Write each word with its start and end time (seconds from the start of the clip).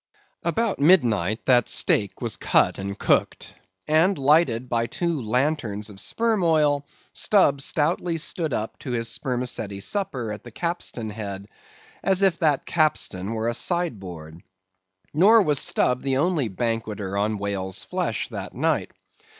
About 0.41 0.79
midnight 0.79 1.45
that 1.45 1.67
steak 1.67 2.21
was 2.23 2.35
cut 2.35 2.79
and 2.79 2.97
cooked; 2.97 3.53
and 3.87 4.17
lighted 4.17 4.67
by 4.67 4.87
two 4.87 5.21
lanterns 5.21 5.91
of 5.91 5.99
sperm 5.99 6.41
oil, 6.41 6.87
Stubb 7.13 7.61
stoutly 7.61 8.17
stood 8.17 8.51
up 8.51 8.79
to 8.79 8.89
his 8.93 9.09
spermaceti 9.11 9.79
supper 9.79 10.31
at 10.31 10.43
the 10.43 10.49
capstan 10.49 11.11
head, 11.11 11.49
as 12.01 12.23
if 12.23 12.39
that 12.39 12.65
capstan 12.65 13.35
were 13.35 13.47
a 13.47 13.53
sideboard. 13.53 14.41
Nor 15.13 15.43
was 15.43 15.59
Stubb 15.59 16.01
the 16.01 16.17
only 16.17 16.47
banqueter 16.49 17.15
on 17.15 17.37
whale's 17.37 17.83
flesh 17.83 18.27
that 18.29 18.55
night. 18.55 18.89